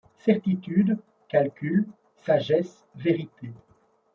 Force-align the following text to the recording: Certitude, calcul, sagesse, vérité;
Certitude, 0.17 0.97
calcul, 1.27 1.85
sagesse, 2.15 2.87
vérité; 2.95 3.53